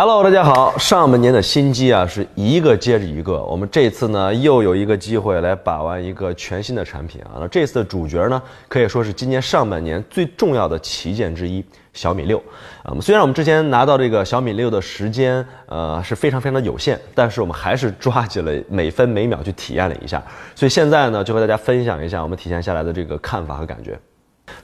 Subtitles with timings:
[0.00, 0.78] Hello，大家好。
[0.78, 7.34] 上半年的新机啊是一个接着一个，我们这次呢又有一个机会来把玩一个全新的产品啊。
[7.40, 12.40] 那这次的主角呢可以说是今年上半年最重要的旗舰之一——小米六。
[12.84, 20.22] 啊，虽然我们之前拿到这个小米六的时间呃是非常非常的有限，但是我们还是抓紧了每分每秒去体验了一下。
[20.54, 23.98] 所以现在呢就和大家分享一下我们体验下来的这个看法和感觉。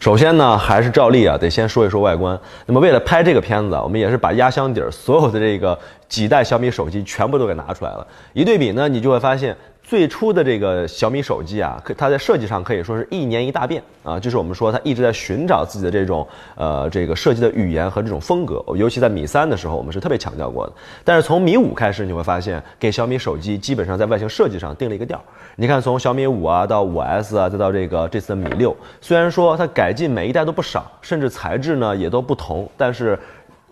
[0.00, 2.38] 首先呢，还是照例啊，得先说一说外观。
[2.66, 8.06] 那么为了拍这个片子啊，我们也是把压箱底儿所有的这个几代小米手机全部都给拿出来了。
[8.32, 9.56] 一对比呢，你就会发现。
[9.84, 16.26] 最初的这个小米手机啊，可它在设计上可以说是一年一大变啊，就是我们说它一直在寻找自己的这种
[16.56, 20.72] 呃这个设计的语言和这种风格，尤其在米三的时候，我们是特别强调过的。
[21.04, 25.22] 但是从米五开始，你会发现给小米手机基本上在外形设计上定了一个调。
[25.56, 33.18] 你看，从小米五啊到五 S 啊，再到这个这次的米六，虽然说它改进每一代都不少，甚至材质呢也都不同，但是。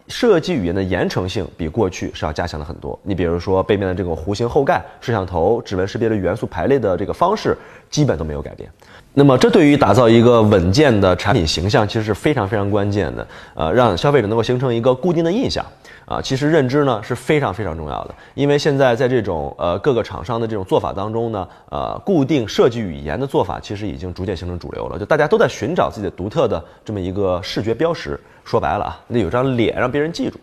[0.09, 2.98] 设计语言的严诚性比过去是要加强了很多。
[3.03, 7.56] 你比如说背面的这个弧形后盖、摄像头、指纹识别的元素排列的这个方式，
[7.91, 8.69] 基本都没有改变。
[9.14, 13.27] 那么这对于打造一个稳健的产品形象，其实是非常非常关键的。
[13.55, 15.64] 呃，让消费者能够形成一个固定的印象。
[16.05, 28.19] 啊，其实认知呢是非常非常重要的，因为现在在这种呃各个厂商的这种做法当中呢，呃，固定设计语言的做法其实已经逐渐形成主流了，就大家都在寻找自己的独特的这么一个视觉标识。
[28.44, 30.39] 说白了啊，那有张脸让别人记住。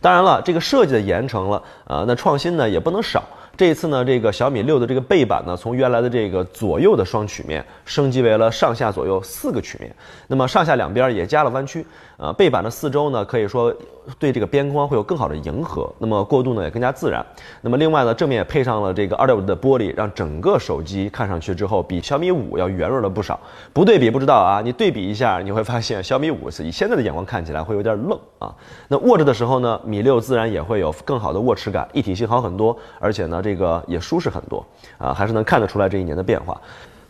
[0.00, 3.22] 当然了，这个设计的严成了啊，那创新呢也不能少。
[3.56, 9.94] 这一次呢，这个小米六的这个背板呢，从原来的这个左右的双曲面升级为了上下左右四个曲面，
[10.26, 11.86] 那么上下两边也加了弯曲。
[12.16, 13.74] 呃，背板的四周呢，可以说
[14.20, 17.24] 对这个边框会有更好的迎合，那么过渡呢也更加自然。
[17.60, 23.38] 那么另外呢，正面也配上了这个二点五的玻璃，让整个手机看上去之后比小米五要圆润了不少。
[23.72, 28.54] 不对比不知道啊，你对比一下，你会发现小米五是以现在的眼光看起来会有点愣啊。
[28.86, 33.43] 那握着的时候呢，米六自然也会有更好的握持感，一体性好很多，而且呢。
[33.44, 34.66] 这个也舒适很多
[34.98, 36.60] 啊，还是能看得出来这一年的变化。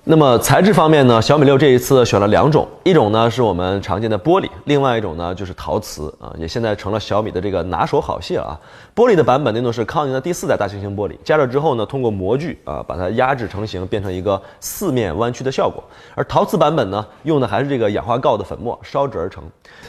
[0.07, 8.53] 那么材质方面呢，小米六这一次选了两种，一种呢是我们常见的玻璃，另外一种呢就是陶瓷啊，也现在成了小米的这个拿手好戏了啊。
[8.95, 15.83] 玻璃的版本那种是康宁的第四代大猩猩玻璃，加热之后呢，通过模具啊把它压制成型，变成一个四面弯曲的效果。
[16.15, 19.43] 而陶瓷版本呢，用的还是这个氧化锆的粉末烧制而成。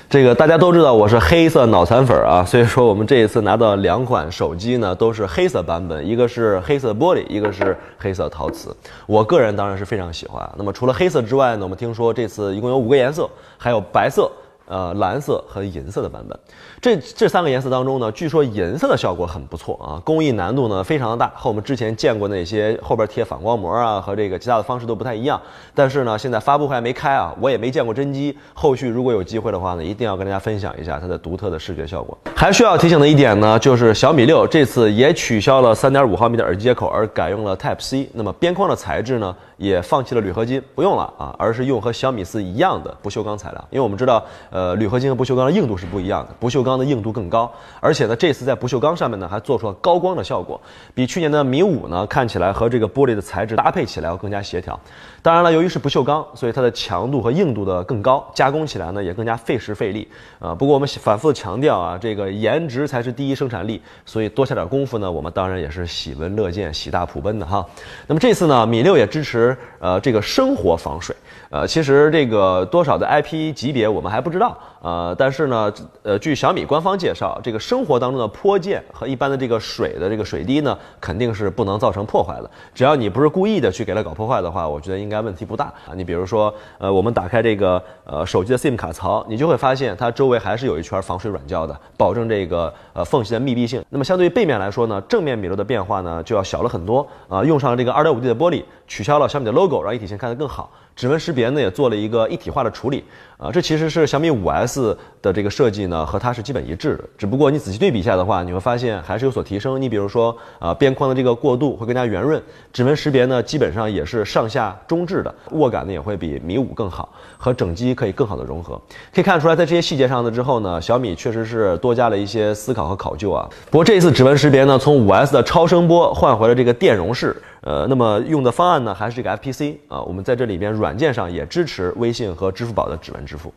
[0.10, 8.74] 这个大家都知道我是黑色脑残粉啊， 所以说我们这一次拿到两款手机呢，都是黑色版本，一个是黑色玻璃，一个是黑色陶瓷。
[9.06, 10.05] 我个人当然是非常。
[10.06, 10.50] 常喜欢。
[10.56, 14.32] 那么除了黑色之外呢，我们听说这次一共有五个颜色，还有白色。
[14.68, 16.36] 呃，蓝色和银色的版本，
[16.82, 25.40] 这这三个颜色当中呢，据说银色的效果很不错啊，工艺难度呢非常的大，和我们之前见过那些后边贴反光膜啊和这个其他的方式都不太一样。
[25.76, 28.36] 但是呢，现在发布会还没开啊，我也没见过真机。
[28.56, 32.18] 后续如果有机会的话呢，一定要跟大家分享一下它的独特的视觉效果。
[32.36, 38.10] 还需要提醒的一点呢，就是小米六这次也取消了三点五毫米的耳机接口，而改用了 Type C。
[38.14, 44.24] 那么边框的材质呢，也放弃了铝合金，不用了啊，而是用和小米四一样的不锈钢材料，因为我们知道。
[44.50, 50.60] 呃，铝合金和不锈钢的硬度是不一样的，不锈钢的硬度更高，而且呢，这次在不锈钢上面呢还做出了高光的效果，
[50.94, 54.80] 比去年的米五呢看起来和这个玻璃的材质搭配起来要更加协调。
[55.26, 60.54] 当然了，由于是不锈钢，所以它的强度和硬度的更高，加工起来呢也更加费时费力啊。
[60.54, 67.66] 不过我们反复强调啊，这个颜值才是第一生产力，所以多下点功夫呢，我们当然也是喜闻乐见、喜大普奔的哈。
[68.06, 71.16] 那么这次呢，米六也支持呃这个生活防水。
[71.50, 75.72] 呃，其实这个多少的 IP 级别我们还不知道，呃，但是呢，
[76.04, 82.50] 呃，据小米官方介绍，这个生活当中的泼溅和一般的这个水的这个水滴呢，肯定是不能造成破坏的。
[82.74, 85.94] 只要你不是故意的去给它搞破坏的话，我觉得应该问题不大啊。
[85.96, 93.84] 你比如说，呃，我们打开这个呃手机的 SIM 卡槽，你就会发现它周围还是有一圈防水软胶的，保证这个呃缝隙的密闭性。
[93.90, 100.70] 那么相对于背面来说呢，正面米六的变化呢就要小了很多啊，用上了这个 2.5D 的玻璃，取消了小米的 logo，让一体性看得更好。
[100.96, 103.04] 指纹识别呢也做了一个一体化的处理，
[103.38, 109.82] 啊，这其实是小米五 S 的这个设计呢和它是基本一致的，只不过你仔细对比一下的话，你会发现还是有所提升。
[109.82, 118.80] 你比如说啊，边框的这个过渡会更加圆润，指纹识别呢基本上也是上下中置的，握感呢也会比米五更好，和整机可以更好的融合。
[119.14, 123.46] 可以看出来，在这些细节上呢之后呢，小米确实是多加了一些思考和考究啊。
[123.70, 127.36] 不过这一次指纹识别呢，从五 S 的超声波换回了这个电容式。
[127.66, 130.00] 呃，那么用的方案呢，还是这个 FPC 啊。
[130.04, 133.52] 我们在这里边软件上也支持微信和支付宝的指纹支付。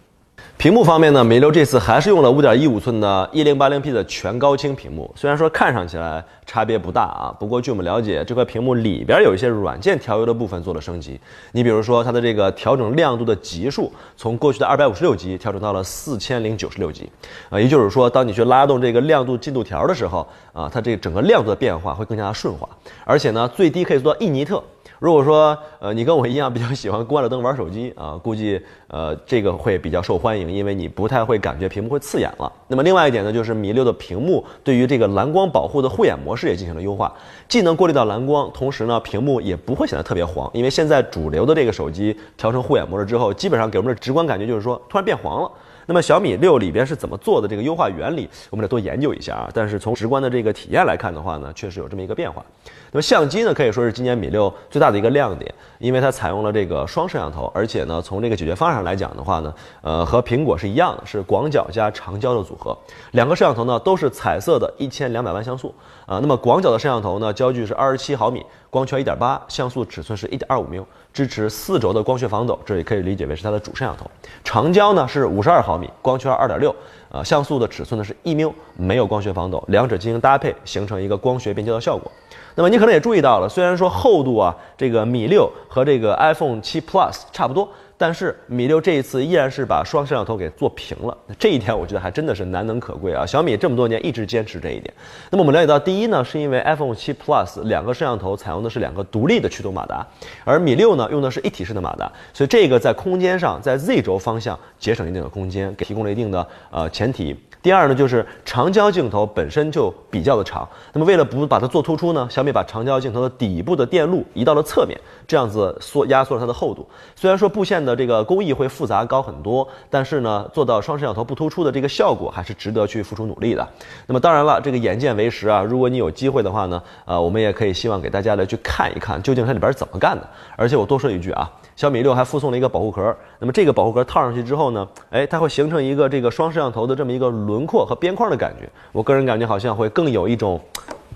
[0.59, 11.21] 屏幕方面呢，米六这次还是用了五点一五寸的 1080P 的全高清屏幕，虽然说看上起来差别不大啊，不过据我们了解，这块屏幕里边有一些软件调优的部分做了升级。
[11.53, 17.09] 你比如说它的这个调整亮度的级数，从过去的二百五十六级调整到了四千零九十六级，
[17.51, 22.69] 啊，也就是说，当你去拉动这个亮度进度条的时候，啊，它这整个亮度的变化会更加的顺滑，
[23.05, 24.61] 而且呢，最低可以做到一尼特。
[24.99, 32.53] 如果说呃你跟我一样比较喜欢关了灯玩手机啊，估计呃这个会比较受欢迎，因为你不太会感觉屏幕会刺眼了。
[32.67, 37.13] 那么另外一点呢，就是米六的屏幕对于这个蓝光保护的护眼模式也进行了优化，
[37.49, 40.51] 既能过滤到蓝光，同时呢屏幕也不会显得特别黄。
[40.53, 45.51] 因为现在主流的这个手机调成护眼模式之后，基本上给我们的直观感觉就是说突然变黄了。
[45.91, 49.49] 那么小米六里边是怎么做的这个优化原理，我们得多研究一下啊。
[49.55, 52.45] 但是从直观的这个体验来看的话呢，确实有这么一个变化。
[52.93, 59.53] 那么相机呢，可以说是今年米六最大的一个亮点，因为它采用了这个双摄像头，而且呢，从这个解决方案上来讲的话呢，
[59.83, 62.79] 呃，和苹果是一样的，是广角加长焦的组合。
[63.11, 65.75] 两个摄像头呢都是彩色的，一千两百万像素
[66.07, 66.21] 啊。
[66.23, 74.09] 那么广角的摄像头呢，焦距是二十七毫米，光圈一点八，像素尺寸是一点二五 m 支持四轴的光学防抖，这也可以理解为是它的主摄像头。
[74.45, 76.73] 长焦呢是五十二毫米，光圈二点六，
[77.11, 82.11] 呃，像素的尺寸呢是一缪没有光学防抖，两者进行搭配，形成一个光学变焦的效果。
[82.55, 87.69] 那么你可能也注意到了，虽然说厚度啊，这个米六和这个 iPhone 七 Plus 差不多。
[88.01, 93.27] 但是米六这一次依然是把双摄像头给做平了，这一点我觉得还真的是难能可贵啊！
[93.27, 94.95] 小米这么多年一直坚持这一点。
[95.31, 100.07] 那么我们了解到，第一呢，是因为 iPhone 七 Plus 两个摄像头采用的是两个独立的驱动马达，
[100.45, 107.37] 而米六呢用的是一体式的马达，所以这个在空间上，在 Z 轴方向节省一定的空间，给提供了一定的呃前提。
[107.61, 116.89] 第二呢，就是长焦镜头本身就比较的长，那么为了不把它做突出呢，小米把长焦镜头的底部的电路移到了侧面，这样子缩压缩了它的厚度。
[117.17, 123.69] 虽然说布线的这个工艺会复杂高很多，但是呢，做到双摄像头不突出的这个效果还是值得去付出努力的。
[124.07, 130.27] 那么当然了，这个眼见为实啊，如果你有机会的话呢，呃，我们也可以希望给大家来去看一看，究竟它里边怎么干的。
[130.57, 131.51] 而且我多说一句啊。
[131.79, 138.69] 小米六还附送了一个保护壳，那么这个保护壳套上去之后呢，哎，它会形成一个这个双摄像头的这么一个轮廓和边框的感觉。
[138.91, 140.61] 我个人感觉好像会更有一种，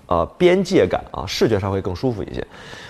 [0.07, 2.47] 呃，边界感啊，视觉上会更舒服一些。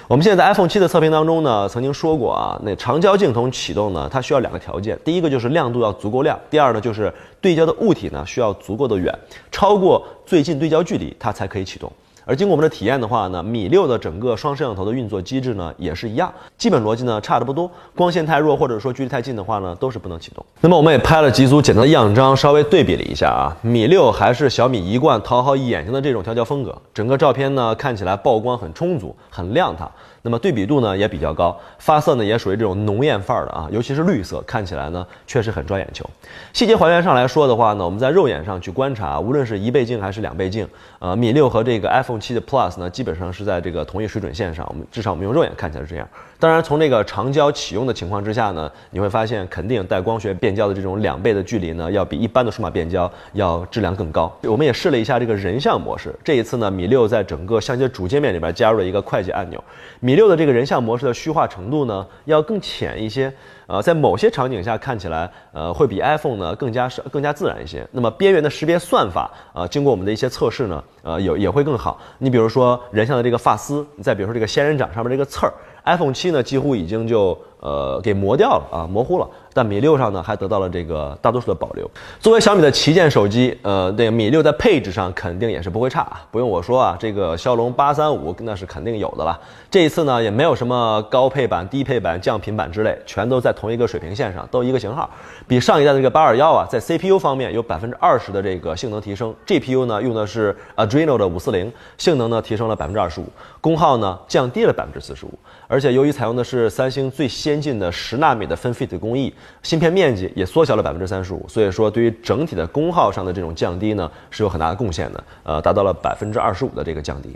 [0.06, 7.10] 我们现在在 iPhone 七的测评当中呢，曾经说过啊，那长焦镜头启动呢，它需要两个条件，第一个就是亮度要足够亮，第二呢就是
[7.40, 9.19] 对焦的物体呢需要足够的远，
[9.50, 11.90] 超过最近对焦距离它才可以启动。
[12.24, 17.70] 而经过我们的体验的话呢，米六的整个双摄像头的运作机制呢也是一样，基本逻辑呢差的不多。
[17.96, 20.44] 光线太弱或者说距离太近的话呢，都是不能启动。
[20.60, 29.90] 那么我们也拍了几组简单的样张，稍微对比了一下啊，米六还是小米一贯讨好眼睛的这种调教风格，整个照片呢看起来曝光很充足，很亮堂。
[30.22, 36.08] 那么对比度呢也比较高，发色呢也属于这种浓艳范儿的啊，尤其是绿色，看起来呢确实很抓眼球。
[36.52, 40.66] 细节还原上来说的话呢，我们在肉眼上去观察，无论是一倍镜还是两倍镜，
[41.00, 44.64] 呃，米六和这个 iPhone 七的 Plus 呢，基本上是在这个同一水准线上。
[44.69, 46.08] 我们至少我们用肉眼看起来是这样。
[46.43, 54.37] 当然，从这个长焦启用的情况之下呢，你会发现肯定带光学变焦的这种两倍的距离呢，要比一般的数码变焦要质量更高。
[54.43, 59.62] 我们也试了一下这个人像模式，这一次呢，米六在整个相机的主界面里边加入了一个快捷按钮。
[60.00, 63.33] 米六的这个人像模式的虚化程度呢，要更浅一些，
[63.69, 67.87] 呃，在某些场景下看起来，呃，会比 iPhone 呢更加更加自然一些。
[67.93, 72.00] 那么边缘的识别算法，呃，经过我们的一些测试呢，呃，有也会更好。
[72.19, 79.26] 你比如说人像的这个发丝，你再比如说这个仙人掌上面这个刺儿，iPhone 七呢几乎已经就呃给磨掉了啊，模糊了。
[79.55, 81.91] 但米六上呢，还得到了这个大多数的保留。
[82.19, 89.39] 作为小米的旗舰手机，呃，这个米六在配置上肯定也是不会差啊，不用我说啊，这个骁龙八三五那是肯定有的了。
[89.70, 95.08] 这一次呢，也没有什么高配版、低配版、降频版之类，全都在同一个水平线上，都一个型号。
[95.46, 103.27] 比上一代的这个八二幺啊，在 CPU 方面有百分之二十的这个性能提升，GPU 呢用的是 Adreno 的五四零，性能呢提升了百分之二十五，
[103.60, 105.39] 功耗呢降低了百分之四十五。
[105.69, 109.32] 而且由于采用的是三星最先先进的十纳米的 FinFET 工艺。
[109.63, 117.29] 芯片面积也缩小了百分之三十五，所以说对于整体的功耗上的这种降低呢，是有很大的贡献的，呃，达到了百分之二十五的这个降低。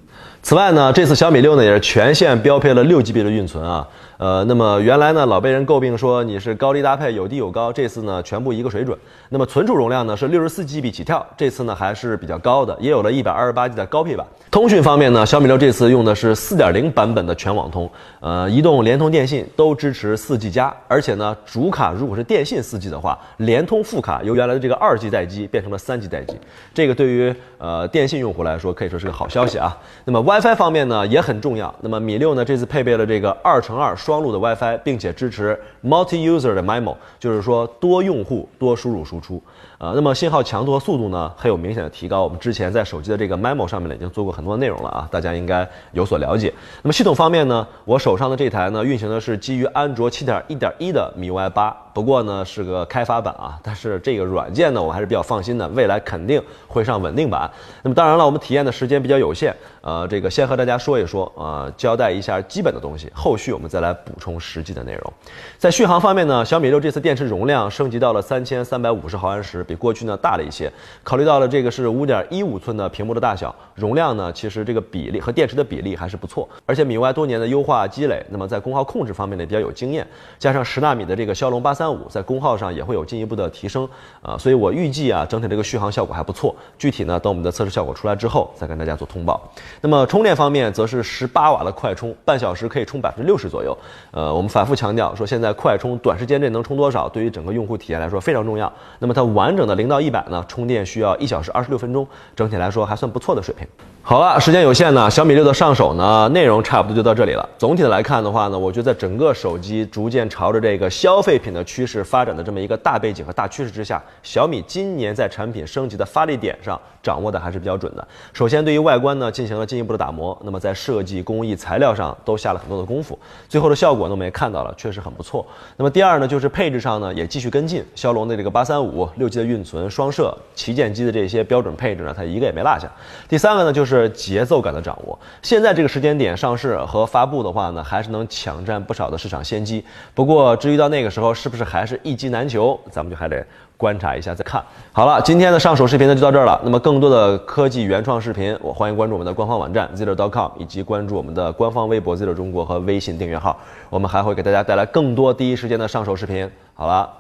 [0.43, 3.87] 此外呢，这次小米六呢也是全线标配了六 GB 的运存啊。
[4.19, 8.97] 呃，那么原来呢，老被人诟病说你是高低搭配有低有高，这次呢全部一个水准。
[9.29, 14.27] 那么存储容量呢是六十四 GB 起跳，这次呢还是比较高的，也有了一百二十八 G 的高配版。
[14.51, 26.39] 通讯方面呢，小米六这次用的是四点零版本的全网通，呃，移动、联通、电信都支持持四 G 加，而且呢，主卡如果是电信四 G 的话，联通副卡由原来的这个二 G 待机变成了三 G 待机，
[26.73, 29.77] 这个对于呃电信用户来说可以说是个好消息啊。
[30.05, 39.43] 那么 WiFi 方面呢也很重要，那么米六呢这次配备了这个二乘二双路的 WiFi，并且支持 Multi-User 的 MIMO，就是说多用户多输入输出。
[39.79, 42.23] 呃，那么信号强度和速度呢，还有明显的提高。
[42.23, 46.51] 我们之前在手机的这个 MIMO 上面呢，已经做过很多内容了啊，大家应该有所了解。
[46.83, 51.75] 那么系统方面呢，我手上的这台呢，运行的是基于安卓七点一点一的 MIUI 八。
[51.93, 56.39] 不过呢，是个开发版啊，但是这个软件呢，我还是比较放心的，未来肯定
[56.69, 57.51] 会上稳定版。
[57.83, 65.11] 那么当然了，我们体验的时间比较有限，呃，这个先和大家说一说，呃，交代一下基本的东西，后续我们再来补充实际的内容。
[65.57, 70.71] 在续航方面呢，小米六这次电池容量升级到了三千三百五十毫安时，比过去呢大了一些。
[71.03, 76.47] 考虑到了这个是五点一五寸的屏幕的大小，容量呢，其实这个比例和电池的比例还是不错。
[76.67, 80.07] 而且米 UI 多年的优化积累，那么在功耗控制方面呢比较有经经验，
[80.39, 81.87] 加上十纳米的这个骁龙八三。
[81.87, 83.89] 五在功耗上也会有进一步的提升
[84.21, 86.53] 啊，所以我预计啊，整体这个续航效果还不错。
[86.77, 89.41] 具体呢，等我们的测试效果出来之后，再跟大家做通报。
[89.81, 93.77] 那么充电方面，则是十八瓦的快充，半小时可以充百分之六十左右。
[94.11, 98.71] 呃，我们反复强调说，现在快充短时间内能充多少，对于整个用户体验来说非常重要。
[98.99, 103.67] 那么它完整的零到一百呢，充电需要一小时二十六分钟，整体来说还算不错的水平。
[104.03, 107.49] 好了，时间有限呢，小米六的上手呢，内容差不多就到这里了。
[107.59, 118.09] 总体的来看的话呢，我觉得在整个手机逐渐朝着这个消费品的趋势发展的这么一个大背景和大趋势之下，小米今年在产品升级的发力点上掌握的还是比较准的。
[118.33, 123.19] 首先，对于外观呢进行了进一步的打磨，那么在设计工艺材料上都下了很多的功夫，
[123.49, 125.47] 最后的效果呢我们也看到了，确实很不错。
[125.77, 132.91] 那么第二呢，就是配置上呢也继续跟进，骁龙的这个八三五六 G 的运存、双摄、旗舰机的这些标准配置呢，它一个也没落下。
[133.29, 134.07] 第三个呢就是。
[134.27, 135.17] 节奏感的掌握。
[135.43, 139.83] 现在这个时间点上市和发布的话呢，还是能抢占不少的市场先机。
[140.15, 143.45] 不过，至于到那个时候是不是还是一机难求，咱们就还得
[143.77, 144.63] 观察一下再看。
[144.93, 146.61] 好了，今天的上手视频呢就到这儿了。
[146.63, 153.59] 那么，更多的科技原创视频，我欢迎关注我们的官方网站 zero.com，以及关注我们的官方微博 zero 中国和微信订阅号。
[153.89, 156.49] 我们还会给大家带来更多第一时间的上手视频。
[156.75, 157.11] 好了，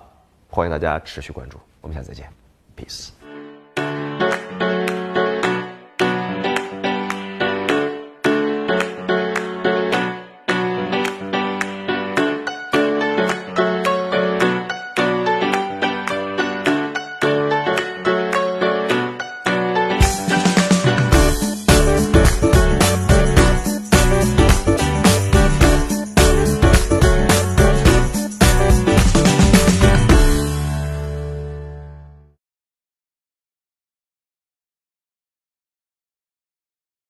[0.50, 1.58] 欢迎大家持续关注。
[1.80, 2.26] 我们下次再见
[2.76, 3.15] ，peace。